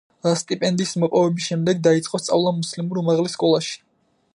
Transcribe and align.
სტიპენდიის 0.39 0.93
მოპოვების 1.03 1.49
შემდეგ 1.51 1.85
დაიწყო 1.89 2.23
სწავლა 2.25 2.55
მუსლიმურ 2.63 3.03
უმაღლეს 3.05 3.41
სკოლაში. 3.41 3.79